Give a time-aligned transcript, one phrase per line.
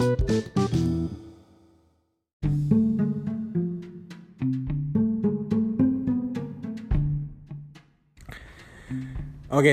[0.00, 0.16] Oke,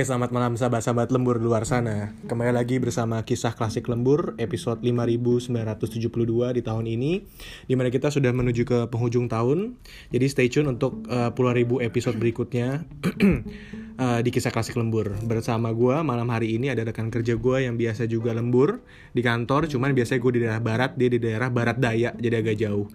[0.03, 2.11] selamat malam sahabat-sahabat lembur luar sana.
[2.27, 7.23] Kembali lagi bersama kisah klasik lembur episode 5972 di tahun ini
[7.63, 9.79] Di mana kita sudah menuju ke penghujung tahun
[10.11, 12.83] Jadi stay tune untuk uh, puluhan ribu episode berikutnya
[13.97, 17.75] uh, di kisah klasik lembur Bersama gue malam hari ini ada rekan kerja gue yang
[17.75, 18.81] biasa juga lembur
[19.11, 22.55] di kantor Cuman biasanya gue di daerah barat, dia di daerah barat daya jadi agak
[22.57, 22.87] jauh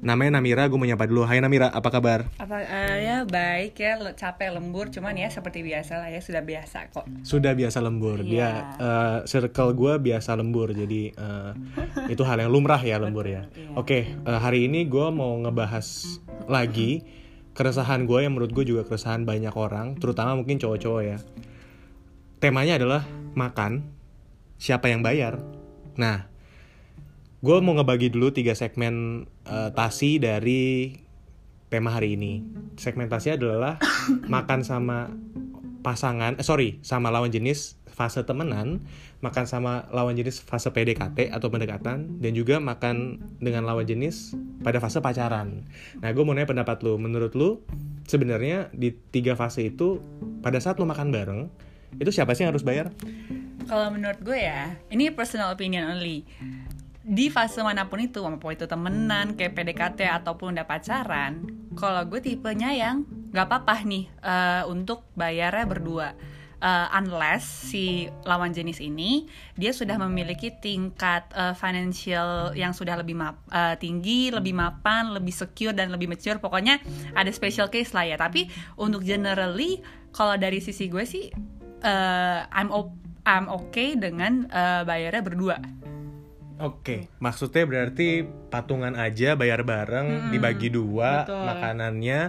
[0.00, 2.30] Namanya Namira, gue menyapa dulu Hai Namira, apa kabar?
[2.38, 6.88] Apa eh, ya baik ya capek lembur cuman ya seperti biasa lah ya sudah biasa
[6.94, 7.06] kok.
[7.26, 8.52] sudah biasa lembur dia Iya.
[8.78, 11.50] eh, circle gue biasa lembur jadi eh,
[12.12, 13.74] itu hal yang lumrah ya lembur ya iya.
[13.74, 17.02] oke eh, hari ini gue mau ngebahas lagi
[17.56, 21.18] keresahan gue yang menurut gue juga keresahan banyak orang terutama mungkin cowok-cowok ya.
[22.36, 23.02] Temanya adalah
[23.32, 23.88] makan
[24.60, 25.40] siapa yang bayar?
[25.96, 26.28] Nah
[27.40, 30.92] gue mau ngebagi dulu tiga segmen eh, tasi dari
[31.72, 32.44] tema hari ini.
[32.76, 33.74] Segmentasinya adalah
[34.28, 35.08] makan sama
[35.80, 38.84] pasangan eh, sorry sama lawan jenis fase temenan
[39.24, 44.76] makan sama lawan jenis fase PDKT atau pendekatan dan juga makan dengan lawan jenis pada
[44.76, 45.64] fase pacaran
[46.04, 47.64] nah gue mau nanya pendapat lu menurut lu
[48.04, 50.04] sebenarnya di tiga fase itu
[50.44, 51.48] pada saat lu makan bareng
[51.96, 52.92] itu siapa sih yang harus bayar
[53.66, 56.22] Kalau menurut gue ya, ini personal opinion only.
[57.02, 62.22] Di fase mana pun itu, mau itu temenan, kayak PDKT ataupun udah pacaran, kalau gue
[62.22, 63.02] tipenya yang
[63.34, 66.14] nggak apa-apa nih eh, untuk bayarnya berdua.
[66.56, 69.28] Eh, unless si lawan jenis ini
[69.60, 75.36] dia sudah memiliki tingkat eh, financial yang sudah lebih map- eh, tinggi, lebih mapan, lebih
[75.36, 76.40] secure dan lebih mature.
[76.40, 76.80] Pokoknya
[77.12, 78.16] ada special case lah ya.
[78.16, 78.48] Tapi
[78.80, 79.84] untuk generally
[80.16, 81.28] kalau dari sisi gue sih
[81.84, 85.56] eh, I'm op- I'm okay dengan eh, bayarnya berdua.
[86.56, 91.44] Oke, maksudnya berarti patungan aja bayar bareng, dibagi dua betul.
[91.44, 92.20] makanannya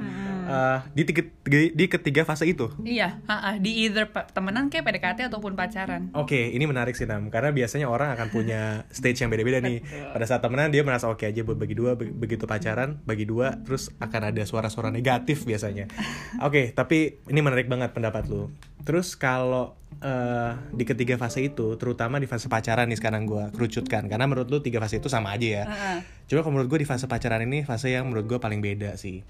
[0.47, 2.71] eh, di, tiga, di ketiga fase itu.
[2.79, 6.09] Iya, ha-ha, di either temenan kayak PDKT ataupun pacaran.
[6.15, 8.61] Oke, ini menarik sih Nam, karena biasanya orang akan punya
[8.97, 9.83] stage yang beda-beda nih.
[10.15, 13.59] Pada saat temenan dia merasa oke aja buat bagi dua, be- begitu pacaran bagi dua,
[13.61, 15.91] terus akan ada suara-suara negatif biasanya.
[16.47, 18.47] Oke, tapi ini menarik banget pendapat lu.
[18.87, 24.07] Terus kalau eh, di ketiga fase itu, terutama di fase pacaran nih sekarang gua kerucutkan,
[24.07, 25.63] karena menurut lu tiga fase itu sama aja ya.
[25.67, 25.93] Ha-ha.
[26.31, 29.27] Cuma kalau menurut gue di fase pacaran ini fase yang menurut gue paling beda sih.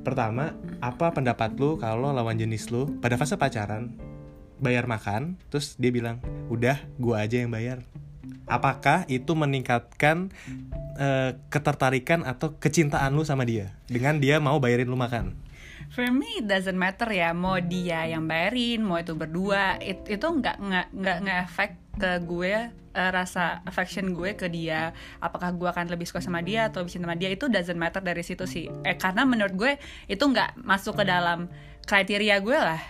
[0.00, 3.92] Pertama, apa pendapat lu kalau lawan jenis lu pada fase pacaran
[4.56, 7.84] bayar makan, terus dia bilang, udah gua aja yang bayar.
[8.48, 10.32] Apakah itu meningkatkan
[10.96, 15.36] eh, ketertarikan atau kecintaan lu sama dia dengan dia mau bayarin lu makan?
[15.94, 20.26] For me it doesn't matter ya mau dia yang bayarin, mau itu berdua, it- itu
[20.26, 22.54] nggak nggak nggak nge-efek ke gue
[22.96, 24.92] eh, rasa affection gue ke dia.
[25.20, 28.04] Apakah gue akan lebih suka sama dia atau lebih cinta sama dia itu doesn't matter
[28.04, 28.68] dari situ sih.
[28.84, 29.72] Eh karena menurut gue
[30.06, 31.48] itu nggak masuk ke dalam
[31.84, 32.80] kriteria gue lah.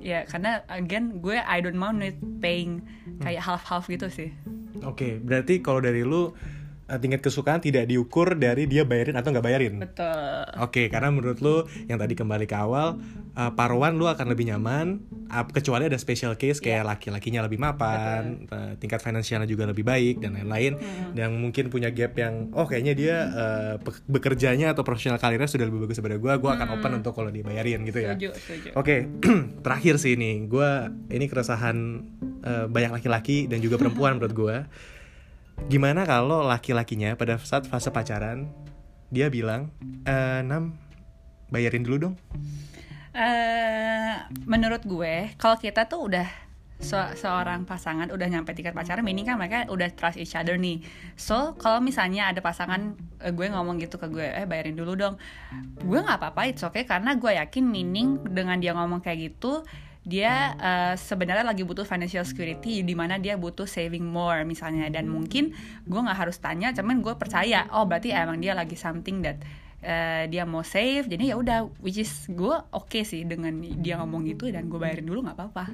[0.00, 2.02] Ya karena again gue I don't mind
[2.40, 2.82] paying
[3.20, 4.32] kayak half half gitu sih.
[4.80, 6.32] Oke, berarti kalau dari lu
[6.98, 9.74] tingkat kesukaan tidak diukur dari dia bayarin atau nggak bayarin?
[9.84, 10.42] Betul.
[10.58, 12.98] Oke, karena menurut lu yang tadi kembali ke awal,
[13.36, 14.98] uh, paruan lu akan lebih nyaman,
[15.30, 20.24] uh, kecuali ada special case kayak laki-lakinya lebih mapan, uh, tingkat finansialnya juga lebih baik
[20.24, 20.80] dan lain-lain,
[21.14, 23.74] dan mungkin punya gap yang, oh kayaknya dia uh,
[24.08, 27.86] bekerjanya atau profesional karirnya sudah lebih bagus daripada gua, gua akan open untuk kalau dibayarin
[27.86, 28.16] gitu ya.
[28.16, 28.68] Setuju, setuju.
[28.74, 29.06] Oke,
[29.64, 31.76] terakhir sih ini, gua ini keresahan
[32.42, 34.58] uh, banyak laki-laki dan juga perempuan menurut gua.
[35.68, 38.48] Gimana kalau laki-lakinya pada saat fase pacaran
[39.10, 39.68] dia bilang,
[40.06, 40.14] e,
[40.46, 40.78] Nam,
[41.50, 42.14] bayarin dulu dong.
[43.10, 44.14] eh
[44.46, 46.30] menurut gue, kalau kita tuh udah
[46.78, 50.78] se- seorang pasangan udah nyampe tingkat pacaran, meaning kan mereka udah trust each other nih.
[51.18, 55.18] So kalau misalnya ada pasangan eh, gue ngomong gitu ke gue, eh bayarin dulu dong,
[55.82, 59.66] gue nggak apa-apa, it's okay karena gue yakin meaning dengan dia ngomong kayak gitu
[60.10, 64.90] dia eh, sebenarnya lagi butuh financial security di mana dia butuh saving more misalnya.
[64.90, 65.54] Dan mungkin
[65.86, 69.38] gue nggak harus tanya cuman gue percaya oh berarti emang dia lagi something that
[69.86, 71.06] eh, dia mau save.
[71.06, 75.06] Jadi ya udah which is gue oke sih dengan dia ngomong gitu dan gue bayarin
[75.06, 75.70] dulu nggak apa-apa.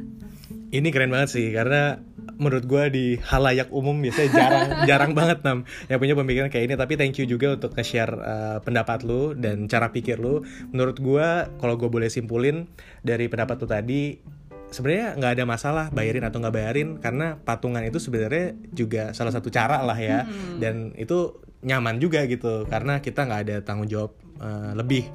[0.69, 1.97] Ini keren banget sih karena
[2.37, 6.75] menurut gua di halayak umum biasanya jarang jarang banget nam yang punya pemikiran kayak ini.
[6.77, 10.45] Tapi thank you juga untuk nge-share uh, pendapat lu dan cara pikir lu.
[10.71, 12.69] Menurut gua kalau gue boleh simpulin
[13.03, 14.03] dari pendapat lu tadi
[14.71, 19.49] sebenarnya nggak ada masalah bayarin atau nggak bayarin karena patungan itu sebenarnya juga salah satu
[19.49, 20.27] cara lah ya
[20.59, 25.09] dan itu nyaman juga gitu karena kita nggak ada tanggung jawab uh, lebih.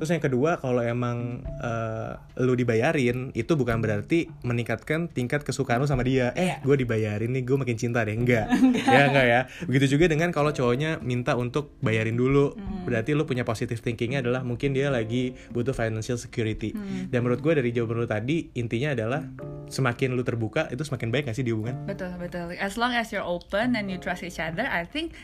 [0.00, 5.88] Terus yang kedua kalau emang uh, lu dibayarin itu bukan berarti meningkatkan tingkat kesukaan lu
[5.88, 6.32] sama dia.
[6.38, 8.14] Eh, gue dibayarin nih, gue makin cinta deh.
[8.18, 8.50] Enggak.
[8.84, 9.40] ya enggak ya.
[9.64, 12.54] Begitu juga dengan kalau cowoknya minta untuk bayarin dulu.
[12.84, 16.74] Berarti lu punya positive thinkingnya adalah mungkin dia lagi butuh financial security.
[17.08, 19.22] Dan menurut gue dari jawaban lu tadi intinya adalah
[19.68, 21.76] semakin lu terbuka itu semakin baik gak sih di hubungan?
[21.84, 22.56] Betul, betul.
[22.58, 25.14] As long as you're open and you trust each other, I think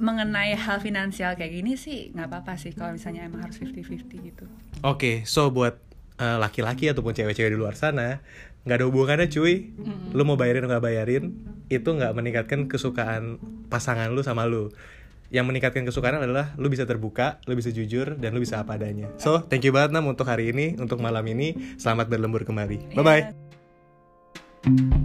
[0.00, 4.44] mengenai hal finansial kayak gini sih nggak apa-apa sih kalau misalnya emang harus 50-50 gitu.
[4.80, 5.76] Oke, so buat
[6.16, 8.24] uh, laki-laki ataupun cewek-cewek di luar sana
[8.64, 9.72] nggak ada hubungannya cuy.
[10.12, 11.24] Lu mau bayarin atau nggak bayarin
[11.72, 13.40] itu nggak meningkatkan kesukaan
[13.72, 14.72] pasangan lu sama lu.
[15.30, 19.14] Yang meningkatkan kesukaan adalah lu bisa terbuka, lu bisa jujur, dan lu bisa apa adanya.
[19.14, 21.78] So, thank you banget Nam untuk hari ini, untuk malam ini.
[21.78, 22.98] Selamat berlembur kembali.
[22.98, 23.22] Bye-bye.
[24.66, 24.99] Iya.